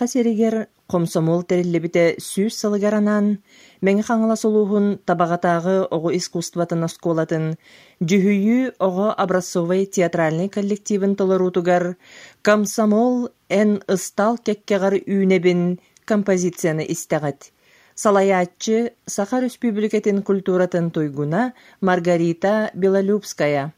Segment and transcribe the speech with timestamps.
[0.00, 0.54] Быаха серигер
[0.88, 3.26] комсомол териллибите сүүс салыгаранан,
[3.84, 7.58] меңи хаңыла солуухун табагатаагы ого искусстватын осколатын,
[8.00, 11.98] жүхүйүү ого образцовый театральный коллективин толорутугар,
[12.40, 17.52] комсомол эн ыстал кеккегар үүнебин композицияны истегат.
[17.94, 23.74] Салаяччы Сахар Республикатын культуратын туйгуна Маргарита Белолюбская.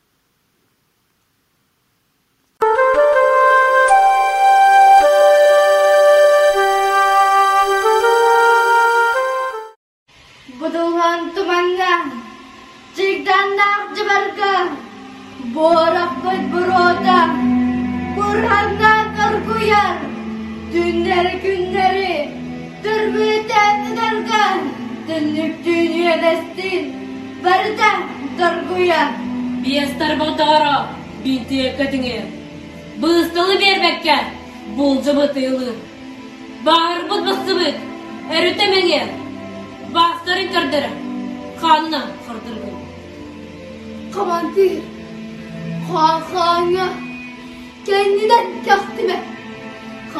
[20.73, 22.29] Günleri günleri,
[22.85, 24.59] Dürmüten ederken
[25.09, 26.95] Dillük dünya destin
[27.45, 28.03] Berden
[28.39, 29.13] darguya
[29.65, 30.87] Biyestar bağdara
[31.25, 32.23] Bintiye kadını
[33.03, 34.17] Bığıstılı vermekke
[34.79, 35.75] Bolca batıylı
[36.67, 37.75] Bağır bud basıbık
[38.33, 39.07] Erütemenge
[39.95, 40.91] Bastırın kırdırı
[41.61, 42.73] Kanına kırdırgın
[44.15, 44.79] Kamandir
[45.93, 46.89] Kağkağına
[47.87, 49.21] Kendinden kahtime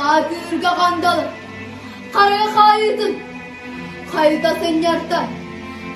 [0.03, 1.25] Kadir gagandalı
[2.13, 3.17] Karaya kayıdın.
[4.13, 5.25] Kayıda sen yarda.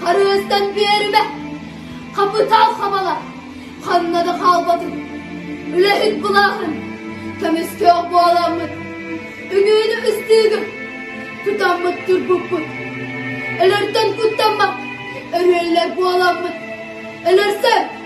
[0.05, 1.23] Karayastan bir yerime.
[2.17, 3.17] Kapı tal kamala.
[3.87, 4.93] Kanına da kalmadın.
[5.77, 6.77] Ülehit bulahın.
[7.41, 8.71] Temiz kök bağlanmıt.
[9.53, 10.65] Ünüğünü istiğim.
[11.45, 12.63] Tutanmıttır bu put.
[13.61, 14.75] Elerden kuttanmak.
[15.33, 16.53] Erüyeller bağlanmıt.
[17.27, 17.97] Elersem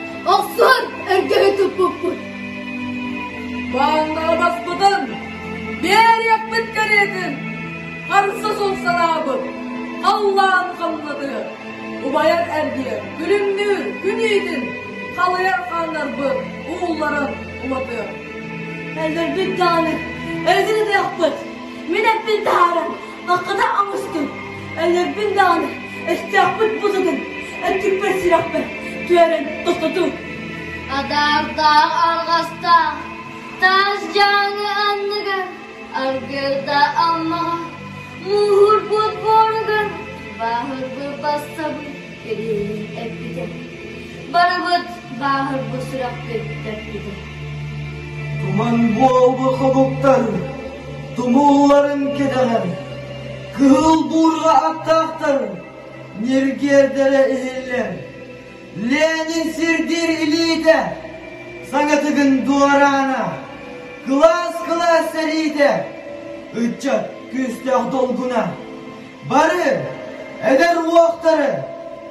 [7.00, 7.36] yakmıt kariyedin
[8.08, 9.38] Harsa sol salabı.
[10.04, 11.46] Allah'ın kanladı.
[12.10, 14.68] Ubayar erdiye, gülümdür, güneydin.
[15.16, 16.26] Kalayar kanlar bu,
[16.72, 17.30] oğulların
[17.64, 18.06] umadı.
[18.98, 19.98] Eller bir tane,
[20.48, 21.30] özünü de yapmış.
[21.88, 22.80] Minet bir tane,
[23.26, 24.30] vakıda amıştım.
[24.80, 25.66] Eller bir tane,
[26.08, 27.18] estiyapıt buzudun.
[27.64, 28.64] Ettik bir silah be,
[29.08, 30.08] tüyeren dostatu.
[30.92, 32.94] Adar dağ argasta,
[33.60, 34.89] taş canı
[40.60, 41.80] bahar bu basabu,
[42.24, 43.46] gelin epide.
[44.32, 44.88] Barabut
[45.20, 46.74] bahar bu surak epide.
[48.40, 50.26] Tuman boğu kabuktan,
[51.16, 52.66] tumulların kederen,
[53.58, 55.42] kıl burga attaktar,
[56.20, 57.92] nirgerdere ehiller.
[58.90, 60.96] Lenin sirdir ilide,
[61.70, 63.28] sanatıgın duvarana,
[64.06, 65.86] klas klas seride,
[66.56, 68.48] üccat küstah dolguna.
[69.30, 69.99] Barı,
[70.40, 71.50] әдер уақтары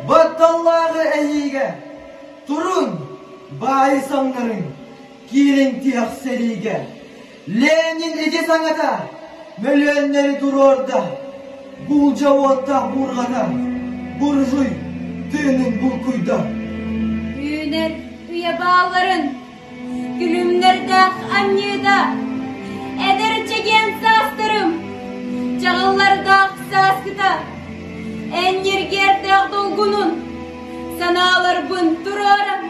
[0.09, 1.67] батталлағы әйеге
[2.50, 2.91] тұрын
[3.62, 4.67] бай саңдарын,
[5.31, 6.75] келін тияқ сериге
[7.50, 8.91] ленин әде саңада,
[9.63, 11.01] мөлөнлері тұр орда,
[11.88, 13.45] Бұл жауатта бұрғана,
[14.19, 14.68] бұр жүй,
[15.31, 16.39] түйінің бұл күйді.
[17.39, 17.94] үйнер
[18.29, 19.23] үйе баларын
[20.19, 21.00] күлімдерді
[21.39, 21.95] амнеда
[28.29, 30.12] Энергер тәғдолгунун,
[31.00, 32.66] саналар бүн тұраран.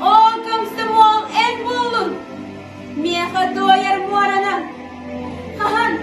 [0.00, 0.12] О,
[0.46, 2.14] комсомол ән болын,
[2.96, 4.54] меха дояр морана.
[5.58, 5.98] Қахан,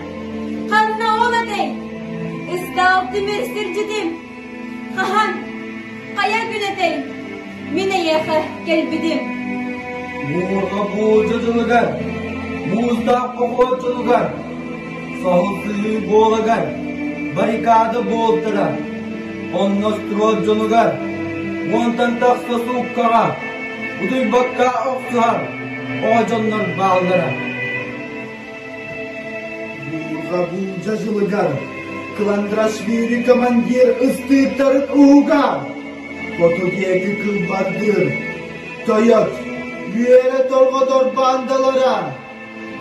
[0.69, 1.71] қанна оладай,
[2.53, 4.11] ұстал тімір сіржедім.
[4.99, 5.33] Қахан,
[6.19, 6.93] қая күнетай,
[7.73, 8.37] мені еқі
[8.67, 9.31] келбедім.
[10.29, 11.89] Мұғырға болжы жылыған,
[12.69, 14.29] мұздақ қоқы жылыған,
[15.23, 16.88] сағылсығы болыған.
[17.39, 18.71] Sahısı boğulagar, barikadı boğultıra,
[19.59, 20.95] onnostroz jolugar,
[21.71, 23.35] montan taksa sukkara,
[24.03, 25.41] uduy bakka oksuhar,
[26.05, 27.29] oğacanlar bağlara.
[29.91, 31.47] Burga bulcacılıgar,
[32.17, 35.59] Klandraşvili komandir ıstıkların uğga,
[36.37, 38.13] Fotodiyeki kılbardır,
[38.87, 39.29] Toyot,
[39.95, 42.03] Yüere torgodor bandalara,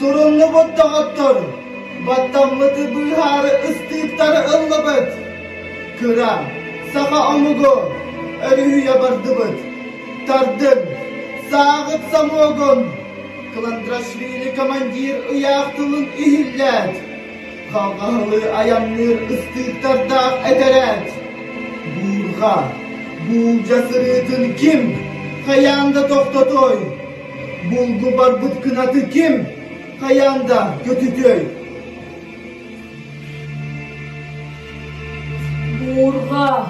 [0.00, 1.36] Turunlu bottağıttır,
[2.06, 5.12] Battammıtı bıharı ıstıkları ıllıbıt.
[6.00, 6.42] Kıra,
[6.92, 7.92] saka amugo,
[8.50, 9.58] örühü yabardıbıt.
[10.26, 10.78] Tardın,
[11.50, 12.86] sağıt samogon.
[13.54, 16.96] Kılandraşvili komandir ıyaktılın ihillet.
[17.72, 21.12] Kavgalı ayanlar ıstıklarda ederet.
[21.96, 22.64] Burga,
[23.28, 24.96] bulca sırıtın kim?
[25.46, 26.76] Kayanda toktatoy.
[27.70, 29.46] Bulgu barbut kınatı kim?
[30.00, 31.57] Kayanda götütöy.
[35.98, 36.66] morga,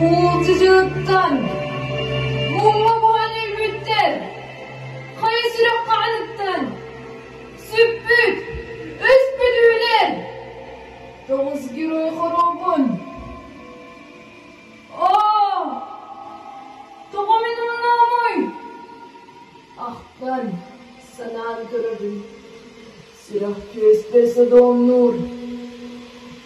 [0.00, 1.34] boğulcuculuktan,
[2.52, 4.30] mumma buhanil mütten,
[5.20, 6.66] kayısılık kağınıttan,
[7.70, 8.38] sübbüt,
[8.94, 10.16] üspülüler,
[11.28, 13.00] doğuz giroy horobun.
[15.00, 15.82] Ah, oh,
[17.12, 18.50] doğumin unamoy,
[19.78, 20.50] ahtan
[21.16, 22.26] sanan görürüm.
[23.26, 25.14] Silah köstesi donur,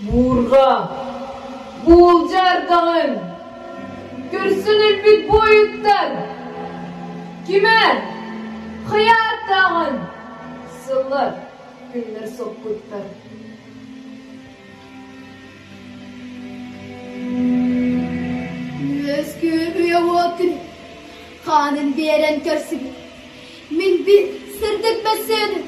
[0.00, 0.90] Burga,
[1.86, 3.18] Bulcar dağın.
[4.32, 6.12] Gürsünür bir boyuttan.
[7.46, 8.04] Kime?
[8.90, 9.98] Hıyat dağın.
[10.86, 11.34] Sıllar.
[11.94, 13.02] Günler sokutlar.
[19.18, 20.52] Özgür uyavotun.
[21.46, 22.82] Kanın veren körsün.
[23.70, 24.26] Min bir
[24.60, 25.62] sırdık mesele.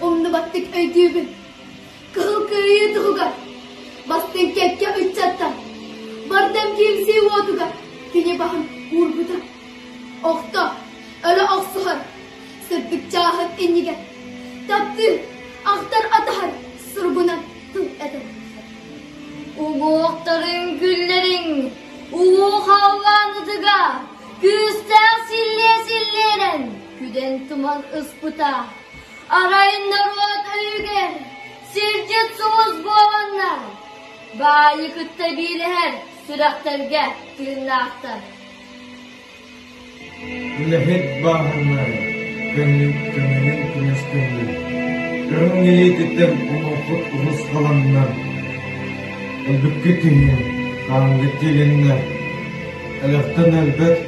[0.00, 1.28] Omnu battık öydüğümün.
[2.14, 3.32] Kıl kıyı dıgıga.
[4.06, 5.48] Бастенкекке үтчатта.
[6.28, 7.68] Бардам кемсе уотуга.
[8.12, 9.38] Кене бахан урбута.
[10.22, 10.64] Оқта.
[11.24, 12.02] Өлі оқсығыр.
[12.68, 13.96] Сөппік чағып енеге.
[14.68, 15.08] Тапты.
[15.64, 16.52] Ақтар атахар.
[16.90, 17.40] Сұрбынан
[17.72, 18.20] тұл әді.
[19.56, 21.48] Оғоқтарың күллерің.
[22.12, 23.78] Оғоқ хаванытыға.
[24.44, 26.66] Күстәң силле-силлерін.
[26.98, 28.52] Күден тұман ұспыта.
[29.32, 31.14] Арайын народ үйгер
[31.74, 33.62] Сергет соғыз боланнар.
[34.34, 35.24] Sircet suğuz boğanlar, bayıkıtta
[35.64, 35.94] her
[36.26, 37.02] sürakterge
[37.36, 38.20] tırnaktar.
[40.70, 41.88] Lehet bahanlar,
[42.56, 44.74] gönlüm gönlüm güneş gönlüm.
[45.30, 48.08] Görün niyetinden umufut ulus kalanlar.
[49.48, 50.32] Elbette tüyün,
[50.88, 51.98] kanlı dilinler.
[53.04, 53.98] Elaftan elbet,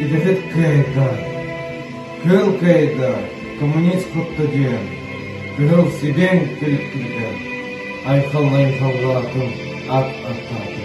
[0.00, 1.14] idefet kayda.
[2.22, 3.20] Kıl kayda,
[3.60, 4.86] komünist kutlu diyen.
[5.58, 7.45] Gönül siben gelip gider.
[8.12, 9.48] айқын айқын ат
[9.98, 10.84] ақ аттарды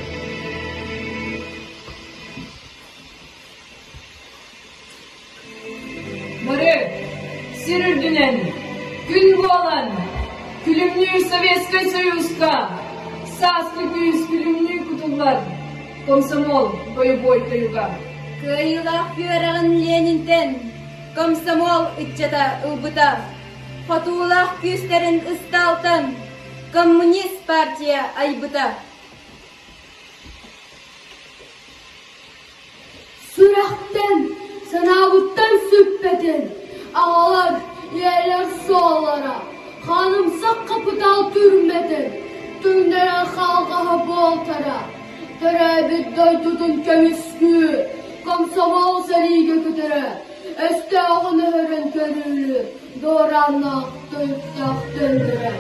[6.46, 6.72] Мұры,
[7.64, 8.40] сірірдінен,
[9.10, 9.92] күн болан,
[10.66, 12.54] күлімні Советский Союзка!
[13.42, 15.38] састы күйіс күлімні күтілбар,
[16.06, 17.86] комсомол боевой каюға.
[18.42, 20.58] Кайылақ бүйіріғін Ленинтен,
[21.16, 23.10] комсомол үтчета ұлбыта,
[23.88, 26.12] фатулақ күйістерін ұсталтын,
[26.74, 28.74] Komünist Partiya aybida.
[33.36, 34.32] Sürattan,
[34.72, 36.52] sanavuttan süpbedin.
[36.96, 37.54] Ağalar,
[37.96, 39.44] yerler suallara.
[39.88, 42.14] Hanımsak kapıda türmedin.
[42.64, 44.82] Tünderen halka bu altara.
[45.40, 47.88] Terebit doytudun kömüskü.
[48.26, 50.04] Komsomol seriyi gökütürü.
[50.70, 52.81] Öste ağını hörün görülür.
[53.02, 55.52] Doğranlak, döntak döndüre.